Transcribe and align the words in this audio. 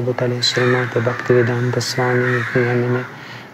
Бутале 0.00 0.40
Шримата 0.40 1.00
Бхактивиданта 1.00 1.80
Свами 1.80 2.44
Пьямине 2.52 3.04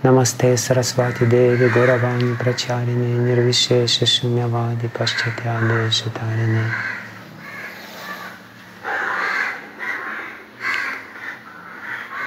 Намасте 0.03 0.57
Сарасвати 0.59 1.25
Деви 1.25 1.69
Горавани 1.69 2.37
Прачарине 2.37 3.17
Нирвишеша 3.19 4.05
Шумявади 4.05 4.89
Пашчатяне 4.89 5.91
Шатарине 5.91 6.65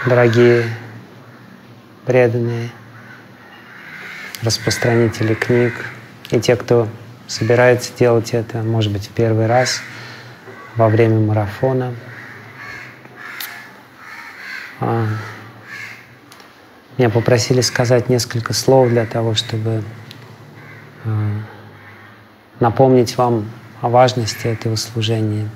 Дорогие 0.08 0.64
преданные 2.08 2.72
распространители 4.42 5.36
книг 5.36 5.74
и 6.32 6.40
те, 6.40 6.56
кто 6.56 6.88
собирается 7.28 7.92
делать 7.94 8.34
это, 8.34 8.64
может 8.64 8.92
быть, 8.92 9.06
в 9.08 9.12
первый 9.12 9.46
раз 9.46 9.82
во 10.76 10.90
время 10.90 11.20
марафона. 11.20 11.94
А, 14.80 15.08
меня 16.98 17.10
попросили 17.10 17.62
сказать 17.62 18.10
несколько 18.10 18.54
слов 18.54 18.90
для 18.90 19.06
того, 19.06 19.36
чтобы 19.36 19.84
а, 21.06 21.10
напомнить 22.60 23.18
вам 23.18 23.50
о 23.82 23.90
важности 23.90 24.48
этого 24.48 24.76
служения. 24.76 25.50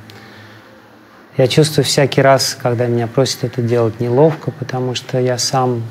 Я 1.38 1.48
чувствую 1.48 1.86
всякий 1.86 2.22
раз, 2.22 2.58
когда 2.62 2.88
меня 2.88 3.08
просят 3.08 3.46
это 3.46 3.62
делать, 3.62 4.00
неловко, 4.00 4.52
потому 4.52 4.96
что 4.96 5.20
я 5.20 5.38
сам 5.38 5.84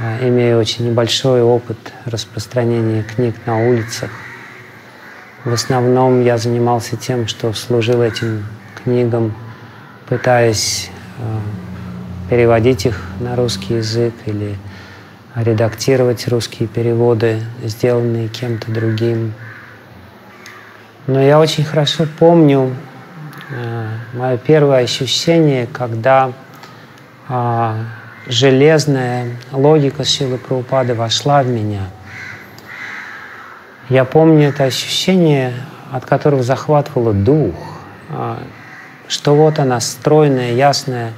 а, 0.00 0.18
имею 0.28 0.58
очень 0.58 0.88
небольшой 0.88 1.42
опыт 1.42 1.78
распространения 2.04 3.02
книг 3.02 3.34
на 3.46 3.58
улицах. 3.58 4.10
В 5.44 5.52
основном 5.52 6.22
я 6.22 6.38
занимался 6.38 6.96
тем, 6.96 7.26
что 7.26 7.52
служил 7.52 8.00
этим 8.00 8.46
книгам, 8.76 9.34
пытаясь 10.08 10.88
э, 11.18 11.38
переводить 12.30 12.86
их 12.86 13.02
на 13.18 13.34
русский 13.34 13.74
язык 13.74 14.14
или 14.26 14.56
редактировать 15.34 16.28
русские 16.28 16.68
переводы, 16.68 17.40
сделанные 17.64 18.28
кем-то 18.28 18.70
другим. 18.70 19.34
Но 21.08 21.20
я 21.20 21.40
очень 21.40 21.64
хорошо 21.64 22.06
помню 22.20 22.76
э, 23.50 23.88
мое 24.12 24.36
первое 24.36 24.84
ощущение, 24.84 25.66
когда 25.66 26.30
э, 27.28 27.84
железная 28.28 29.26
логика 29.50 30.04
Шилы 30.04 30.38
Прабхупады 30.38 30.94
вошла 30.94 31.42
в 31.42 31.48
меня– 31.48 31.86
я 33.88 34.04
помню 34.04 34.48
это 34.48 34.64
ощущение, 34.64 35.52
от 35.90 36.04
которого 36.06 36.42
захватывало 36.42 37.12
дух, 37.12 37.54
а, 38.10 38.42
что 39.08 39.34
вот 39.34 39.58
она, 39.58 39.80
стройная, 39.80 40.52
ясная, 40.52 41.12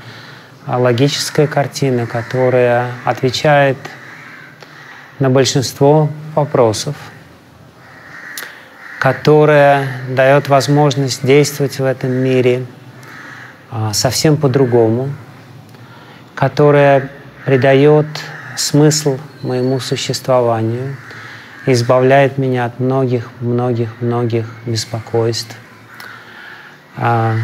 а, 0.67 0.79
логическая 0.79 1.47
картина, 1.47 2.07
которая 2.07 2.91
отвечает 3.05 3.77
на 5.19 5.29
большинство 5.29 6.09
вопросов, 6.35 6.97
которая 8.99 9.87
дает 10.09 10.49
возможность 10.49 11.25
действовать 11.25 11.79
в 11.79 11.85
этом 11.85 12.11
мире 12.11 12.65
а, 13.71 13.93
совсем 13.93 14.39
по-другому, 14.39 15.11
которая 16.35 17.11
придает 17.45 18.07
смысл 18.57 19.19
моему 19.43 19.81
существованию– 19.81 20.97
избавляет 21.67 22.39
меня 22.39 22.67
от 22.67 22.79
многих, 22.79 23.31
многих, 23.41 23.91
многих 24.01 24.47
беспокойств. 24.67 25.57
А, 26.97 27.35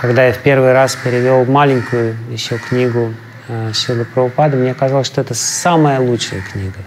когда 0.00 0.26
я 0.26 0.32
в 0.32 0.38
первый 0.38 0.72
раз 0.72 0.96
перевел 0.96 1.44
маленькую 1.44 2.16
еще 2.30 2.58
книгу 2.58 3.12
а, 3.48 3.72
Шилы 3.72 4.04
Прабхупады, 4.04 4.56
мне 4.56 4.74
казалось, 4.74 5.06
что 5.06 5.20
это 5.20 5.34
самая 5.34 6.00
лучшая 6.00 6.42
книга. 6.42 6.78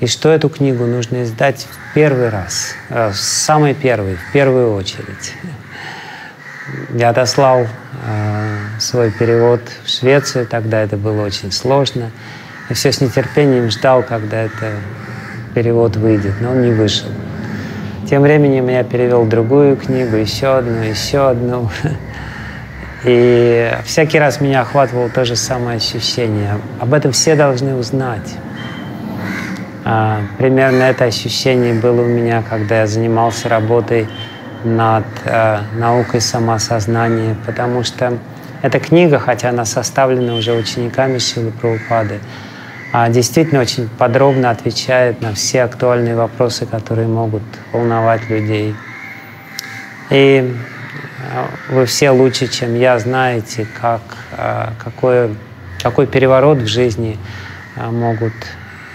И 0.00 0.06
что 0.06 0.30
эту 0.30 0.48
книгу 0.48 0.86
нужно 0.86 1.24
издать 1.24 1.66
в 1.68 1.94
первый 1.94 2.28
раз, 2.28 2.74
а, 2.88 3.10
самый 3.12 3.74
первый, 3.74 4.16
в 4.16 4.32
первую 4.32 4.74
очередь. 4.74 5.34
Я 6.92 7.10
отослал 7.10 7.66
свой 8.78 9.10
перевод 9.10 9.62
в 9.84 9.88
Швецию, 9.88 10.46
тогда 10.46 10.82
это 10.82 10.98
было 10.98 11.24
очень 11.24 11.50
сложно. 11.50 12.10
И 12.68 12.74
все 12.74 12.92
с 12.92 13.00
нетерпением 13.00 13.70
ждал, 13.70 14.02
когда 14.02 14.42
это 14.42 14.74
перевод 15.54 15.96
выйдет, 15.96 16.34
но 16.40 16.50
он 16.50 16.62
не 16.62 16.72
вышел. 16.72 17.08
Тем 18.08 18.22
временем 18.22 18.68
я 18.68 18.84
перевел 18.84 19.24
другую 19.24 19.76
книгу, 19.76 20.16
еще 20.16 20.58
одну, 20.58 20.82
еще 20.82 21.28
одну. 21.28 21.70
И 23.04 23.70
всякий 23.84 24.18
раз 24.18 24.40
меня 24.40 24.62
охватывало 24.62 25.08
то 25.08 25.24
же 25.24 25.36
самое 25.36 25.76
ощущение. 25.76 26.58
Об 26.80 26.94
этом 26.94 27.12
все 27.12 27.36
должны 27.36 27.74
узнать. 27.74 28.34
А, 29.84 30.20
примерно 30.36 30.82
это 30.82 31.04
ощущение 31.04 31.74
было 31.74 32.02
у 32.02 32.06
меня, 32.06 32.42
когда 32.48 32.80
я 32.80 32.86
занимался 32.86 33.48
работой 33.48 34.08
над 34.64 35.04
а, 35.24 35.62
наукой 35.74 36.20
самосознания, 36.20 37.36
потому 37.46 37.84
что 37.84 38.18
эта 38.60 38.80
книга, 38.80 39.18
хотя 39.18 39.50
она 39.50 39.64
составлена 39.64 40.34
уже 40.34 40.52
учениками 40.52 41.18
Шилы 41.18 41.52
Прабхупады, 41.52 42.18
действительно 43.10 43.60
очень 43.60 43.88
подробно 43.88 44.50
отвечает 44.50 45.20
на 45.20 45.34
все 45.34 45.62
актуальные 45.62 46.16
вопросы, 46.16 46.66
которые 46.66 47.06
могут 47.06 47.42
волновать 47.72 48.28
людей. 48.30 48.74
И 50.10 50.54
а, 51.34 51.50
вы 51.68 51.84
все 51.84 52.10
лучше, 52.10 52.48
чем 52.48 52.74
я, 52.74 52.98
знаете, 52.98 53.66
как, 53.80 54.00
а, 54.32 54.72
какой, 54.82 55.36
какой 55.82 56.06
переворот 56.06 56.58
в 56.58 56.66
жизни 56.66 57.18
а, 57.76 57.90
могут 57.90 58.32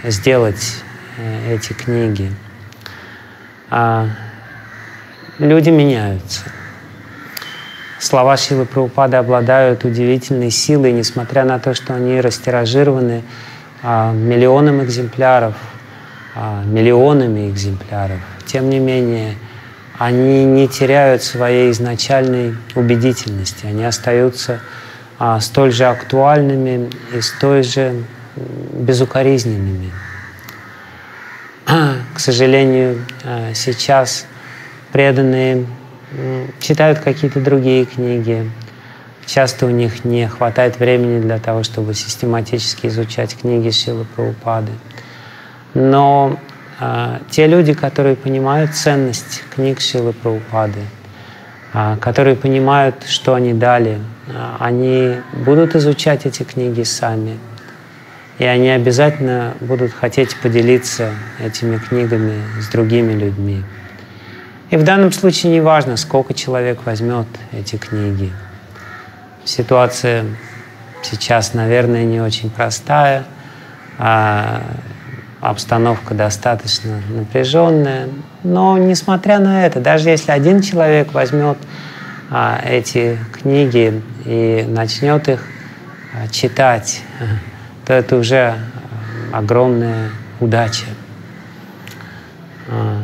сделать 0.02 0.82
э, 1.16 1.54
эти 1.54 1.72
книги. 1.72 2.30
Люди 5.38 5.70
меняются. 5.70 6.42
Слова 7.98 8.36
Шилы 8.36 8.66
Прабхупады 8.66 9.16
обладают 9.16 9.84
удивительной 9.84 10.50
силой, 10.50 10.92
несмотря 10.92 11.44
на 11.44 11.58
то, 11.58 11.74
что 11.74 11.94
они 11.94 12.20
растиражированы 12.20 13.22
а, 13.22 13.53
миллионам 13.84 14.82
экземпляров, 14.82 15.54
а, 16.34 16.64
миллионами 16.64 17.50
экземпляров. 17.50 18.18
Тем 18.46 18.70
не 18.70 18.78
менее, 18.78 19.34
они 19.98 20.44
не 20.44 20.68
теряют 20.68 21.22
своей 21.22 21.70
изначальной 21.70 22.56
убедительности, 22.74 23.66
они 23.66 23.84
остаются 23.84 24.60
а, 25.18 25.38
столь 25.40 25.72
же 25.72 25.84
актуальными 25.84 26.90
и 27.12 27.20
столь 27.20 27.62
же 27.62 28.04
безукоризненными. 28.36 29.92
К 31.66 32.18
сожалению, 32.18 33.04
сейчас 33.54 34.26
преданные 34.92 35.66
читают 36.58 37.00
какие-то 37.00 37.40
другие 37.40 37.84
книги, 37.84 38.50
Часто 39.26 39.66
у 39.66 39.70
них 39.70 40.04
не 40.04 40.28
хватает 40.28 40.78
времени 40.78 41.20
для 41.20 41.38
того, 41.38 41.62
чтобы 41.62 41.94
систематически 41.94 42.88
изучать 42.88 43.36
книги 43.36 43.70
Шилы 43.70 44.04
Прабхупады. 44.04 44.72
Но 45.72 46.38
э, 46.78 47.18
те 47.30 47.46
люди, 47.46 47.72
которые 47.72 48.16
понимают 48.16 48.74
ценность 48.74 49.42
книг 49.54 49.80
Шилы 49.80 50.12
Прабхупады, 50.12 50.80
э, 51.72 51.96
которые 52.00 52.36
понимают, 52.36 52.96
что 53.06 53.34
они 53.34 53.54
дали, 53.54 53.98
э, 54.26 54.56
они 54.58 55.16
будут 55.32 55.74
изучать 55.74 56.26
эти 56.26 56.42
книги 56.42 56.82
сами. 56.82 57.38
И 58.38 58.44
они 58.44 58.68
обязательно 58.68 59.54
будут 59.60 59.92
хотеть 59.92 60.36
поделиться 60.36 61.12
этими 61.40 61.78
книгами 61.78 62.42
с 62.60 62.68
другими 62.68 63.12
людьми. 63.12 63.62
И 64.70 64.76
в 64.76 64.82
данном 64.82 65.12
случае 65.12 65.52
не 65.52 65.60
важно, 65.60 65.96
сколько 65.96 66.34
человек 66.34 66.84
возьмет 66.84 67.26
эти 67.52 67.76
книги– 67.76 68.30
Ситуация 69.44 70.24
сейчас, 71.02 71.52
наверное, 71.52 72.04
не 72.04 72.20
очень 72.20 72.50
простая, 72.50 73.24
а 73.98 74.62
обстановка 75.40 76.14
достаточно 76.14 77.00
напряженная. 77.10 78.08
Но 78.42 78.78
несмотря 78.78 79.38
на 79.38 79.66
это, 79.66 79.80
даже 79.80 80.08
если 80.08 80.32
один 80.32 80.62
человек 80.62 81.12
возьмет 81.12 81.58
а, 82.30 82.58
эти 82.64 83.18
книги 83.32 84.02
и 84.24 84.64
начнет 84.66 85.28
их 85.28 85.44
а, 86.14 86.28
читать, 86.28 87.02
то 87.84 87.92
это 87.92 88.16
уже 88.16 88.54
огромная 89.32 90.10
удача. 90.40 90.86
А, 92.68 93.02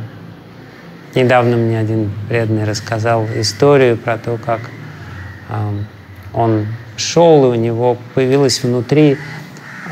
недавно 1.14 1.56
мне 1.56 1.78
один 1.78 2.10
преданный 2.28 2.64
рассказал 2.64 3.26
историю 3.36 3.98
про 3.98 4.16
то, 4.16 4.38
как 4.38 4.60
а, 5.50 5.74
он 6.32 6.66
шел, 6.96 7.44
и 7.46 7.56
у 7.56 7.60
него 7.60 7.96
появилось 8.14 8.62
внутри 8.62 9.16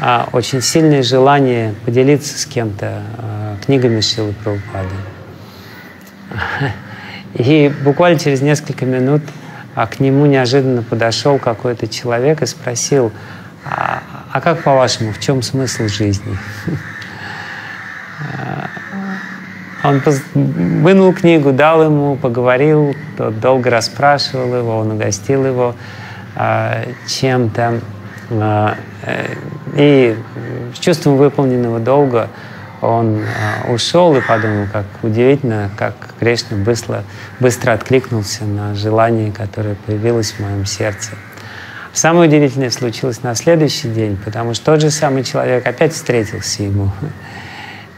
а, 0.00 0.28
очень 0.32 0.60
сильное 0.60 1.02
желание 1.02 1.74
поделиться 1.84 2.38
с 2.38 2.46
кем-то 2.46 3.02
а, 3.18 3.56
книгами 3.64 4.00
Шилы 4.00 4.34
Прабхупады. 4.44 4.88
И 7.34 7.72
буквально 7.84 8.18
через 8.18 8.40
несколько 8.40 8.86
минут 8.86 9.22
а 9.78 9.86
к 9.86 10.00
нему 10.00 10.26
неожиданно 10.26 10.82
подошел 10.82 11.38
какой-то 11.38 11.86
человек 11.86 12.42
и 12.42 12.46
спросил, 12.46 13.12
а, 13.64 14.02
а 14.32 14.40
как 14.40 14.64
по-вашему, 14.64 15.12
в 15.12 15.20
чем 15.20 15.40
смысл 15.40 15.86
жизни? 15.86 16.36
Он 19.84 20.02
вынул 20.34 21.12
книгу, 21.12 21.52
дал 21.52 21.84
ему, 21.84 22.16
поговорил, 22.16 22.96
долго 23.16 23.70
расспрашивал 23.70 24.56
его, 24.56 24.78
он 24.78 24.90
угостил 24.90 25.46
его 25.46 25.76
чем-то. 27.06 27.80
А, 28.30 28.76
э, 29.02 29.34
и 29.74 30.16
с 30.74 30.78
чувством 30.78 31.16
выполненного 31.16 31.80
долга 31.80 32.28
он 32.80 33.20
а, 33.22 33.72
ушел 33.72 34.14
и 34.16 34.20
подумал, 34.20 34.66
как 34.72 34.84
удивительно, 35.02 35.70
как 35.76 35.94
Кришна 36.20 36.56
быстро, 36.58 37.04
быстро 37.40 37.72
откликнулся 37.72 38.44
на 38.44 38.74
желание, 38.74 39.32
которое 39.32 39.74
появилось 39.74 40.32
в 40.32 40.40
моем 40.40 40.64
сердце. 40.66 41.12
Самое 41.92 42.28
удивительное 42.28 42.70
случилось 42.70 43.22
на 43.22 43.34
следующий 43.34 43.88
день, 43.88 44.16
потому 44.24 44.54
что 44.54 44.66
тот 44.66 44.80
же 44.80 44.90
самый 44.90 45.24
человек 45.24 45.66
опять 45.66 45.92
встретился 45.92 46.62
ему. 46.62 46.92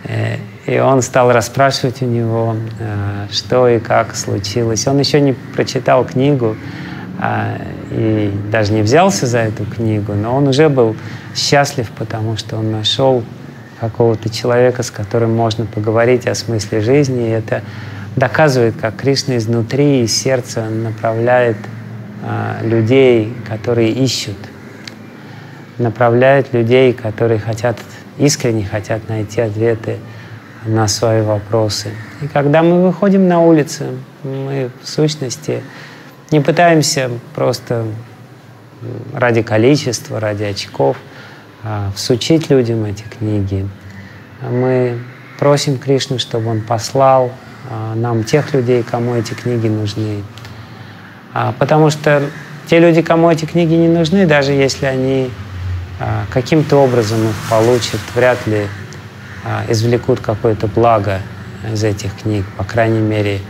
Э, 0.04 0.36
и 0.64 0.78
он 0.78 1.02
стал 1.02 1.32
расспрашивать 1.32 2.00
у 2.02 2.06
него, 2.06 2.56
э, 2.78 3.26
что 3.32 3.68
и 3.68 3.78
как 3.78 4.14
случилось. 4.16 4.86
Он 4.86 4.98
еще 4.98 5.20
не 5.20 5.32
прочитал 5.32 6.04
книгу 6.04 6.56
а, 6.56 6.89
и 7.90 8.32
даже 8.50 8.72
не 8.72 8.82
взялся 8.82 9.26
за 9.26 9.38
эту 9.38 9.64
книгу, 9.64 10.14
но 10.14 10.36
он 10.36 10.48
уже 10.48 10.68
был 10.68 10.96
счастлив, 11.34 11.90
потому 11.96 12.36
что 12.36 12.56
он 12.56 12.72
нашел 12.72 13.22
какого-то 13.80 14.28
человека, 14.28 14.82
с 14.82 14.90
которым 14.90 15.34
можно 15.34 15.66
поговорить 15.66 16.26
о 16.26 16.34
смысле 16.34 16.80
жизни. 16.80 17.28
И 17.28 17.30
это 17.30 17.62
доказывает, 18.16 18.74
как 18.80 18.96
Кришна 18.96 19.36
изнутри, 19.36 20.02
из 20.02 20.16
сердца 20.16 20.64
направляет 20.64 21.56
а, 22.22 22.58
людей, 22.62 23.32
которые 23.48 23.90
ищут, 23.90 24.36
направляет 25.78 26.52
людей, 26.52 26.92
которые 26.92 27.40
хотят, 27.40 27.78
искренне 28.18 28.66
хотят 28.66 29.08
найти 29.08 29.40
ответы 29.40 29.96
на 30.66 30.88
свои 30.88 31.22
вопросы. 31.22 31.88
И 32.20 32.28
когда 32.28 32.62
мы 32.62 32.82
выходим 32.82 33.28
на 33.28 33.40
улицу, 33.40 33.84
мы 34.22 34.70
в 34.82 34.88
сущности 34.88 35.62
не 36.30 36.40
пытаемся 36.40 37.10
просто 37.34 37.86
ради 39.14 39.42
количества, 39.42 40.20
ради 40.20 40.44
очков 40.44 40.96
а, 41.62 41.90
всучить 41.94 42.50
людям 42.50 42.84
эти 42.84 43.02
книги. 43.02 43.68
Мы 44.42 44.98
просим 45.38 45.78
Кришну, 45.78 46.18
чтобы 46.18 46.50
он 46.50 46.62
послал 46.62 47.32
а, 47.68 47.94
нам 47.94 48.24
тех 48.24 48.54
людей, 48.54 48.82
кому 48.82 49.14
эти 49.14 49.34
книги 49.34 49.68
нужны. 49.68 50.22
А, 51.34 51.52
потому 51.58 51.90
что 51.90 52.22
те 52.66 52.78
люди, 52.78 53.02
кому 53.02 53.30
эти 53.30 53.44
книги 53.44 53.74
не 53.74 53.88
нужны, 53.88 54.26
даже 54.26 54.52
если 54.52 54.86
они 54.86 55.30
каким-то 56.30 56.78
образом 56.78 57.18
их 57.28 57.34
получат, 57.50 58.00
вряд 58.14 58.46
ли 58.46 58.66
извлекут 59.68 60.20
какое-то 60.20 60.66
благо 60.66 61.18
из 61.70 61.84
этих 61.84 62.16
книг, 62.22 62.46
по 62.56 62.64
крайней 62.64 63.00
мере, 63.00 63.40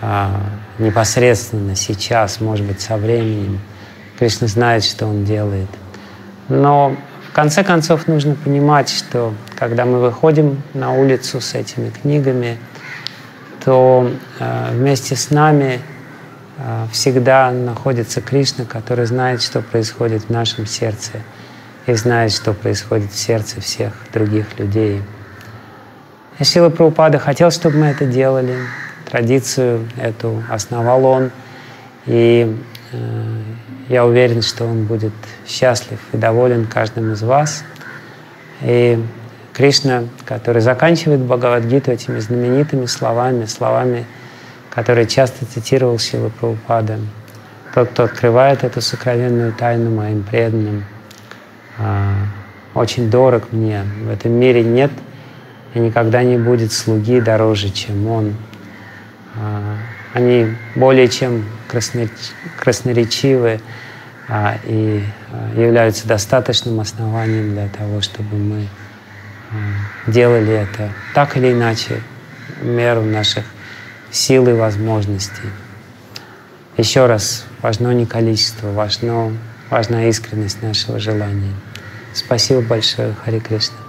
а, 0.00 0.40
непосредственно 0.78 1.74
сейчас, 1.74 2.40
может 2.40 2.64
быть, 2.66 2.80
со 2.80 2.96
временем. 2.96 3.60
Кришна 4.18 4.46
знает, 4.46 4.84
что 4.84 5.06
он 5.06 5.24
делает. 5.24 5.68
Но 6.48 6.96
в 7.28 7.32
конце 7.32 7.62
концов 7.62 8.06
нужно 8.06 8.34
понимать, 8.34 8.88
что 8.88 9.34
когда 9.56 9.84
мы 9.84 10.00
выходим 10.00 10.62
на 10.74 10.92
улицу 10.92 11.40
с 11.40 11.54
этими 11.54 11.90
книгами, 11.90 12.58
то 13.64 14.10
э, 14.38 14.68
вместе 14.72 15.14
с 15.14 15.30
нами 15.30 15.80
э, 16.58 16.86
всегда 16.90 17.50
находится 17.50 18.20
Кришна, 18.20 18.64
который 18.64 19.04
знает, 19.04 19.42
что 19.42 19.60
происходит 19.60 20.24
в 20.24 20.30
нашем 20.30 20.66
сердце 20.66 21.12
и 21.86 21.94
знает, 21.94 22.32
что 22.32 22.54
происходит 22.54 23.12
в 23.12 23.18
сердце 23.18 23.60
всех 23.60 23.92
других 24.12 24.58
людей. 24.58 25.02
Сила 26.40 26.70
Прабхупада 26.70 27.18
хотел, 27.18 27.50
чтобы 27.50 27.78
мы 27.78 27.86
это 27.86 28.06
делали. 28.06 28.56
Традицию 29.10 29.88
эту 29.96 30.42
основал 30.50 31.04
он. 31.04 31.30
И 32.06 32.56
э, 32.92 33.42
я 33.88 34.04
уверен, 34.04 34.42
что 34.42 34.64
он 34.64 34.84
будет 34.84 35.12
счастлив 35.46 35.98
и 36.12 36.16
доволен 36.16 36.66
каждым 36.66 37.12
из 37.12 37.22
вас. 37.22 37.64
И 38.62 39.02
Кришна, 39.54 40.04
который 40.24 40.62
заканчивает 40.62 41.20
Бхагавадгиту 41.20 41.90
этими 41.90 42.18
знаменитыми 42.18 42.86
словами, 42.86 43.44
словами, 43.46 44.04
которые 44.70 45.06
часто 45.06 45.46
цитировал 45.46 45.98
Сила 45.98 46.28
Прабхупада. 46.28 46.98
Тот, 47.74 47.88
кто 47.88 48.04
открывает 48.04 48.62
эту 48.62 48.80
сокровенную 48.80 49.52
тайну 49.52 49.90
моим 49.90 50.22
преданным, 50.22 50.84
э, 51.78 52.12
очень 52.74 53.10
дорог 53.10 53.52
мне. 53.52 53.84
В 54.04 54.10
этом 54.10 54.32
мире 54.32 54.62
нет 54.62 54.90
и 55.74 55.78
никогда 55.78 56.22
не 56.22 56.36
будет 56.36 56.72
слуги 56.72 57.20
дороже, 57.20 57.70
чем 57.70 58.06
он. 58.06 58.34
А, 60.12 60.18
они 60.18 60.54
более 60.74 61.08
чем 61.08 61.44
красноречивы 61.68 63.60
а, 64.28 64.58
и 64.64 65.02
а, 65.32 65.60
являются 65.60 66.06
достаточным 66.06 66.80
основанием 66.80 67.54
для 67.54 67.68
того, 67.68 68.00
чтобы 68.00 68.36
мы 68.36 68.68
делали 70.06 70.52
это 70.52 70.92
так 71.14 71.38
или 71.38 71.52
иначе, 71.52 72.02
меру 72.60 73.02
наших 73.02 73.44
сил 74.10 74.46
и 74.46 74.52
возможностей. 74.52 75.48
Еще 76.76 77.06
раз, 77.06 77.46
важно 77.62 77.92
не 77.92 78.04
количество, 78.04 78.70
важно, 78.70 79.32
важна 79.70 80.04
искренность 80.06 80.62
нашего 80.62 80.98
желания. 80.98 81.54
Спасибо 82.12 82.60
большое, 82.60 83.14
Хари 83.24 83.38
Кришна. 83.38 83.87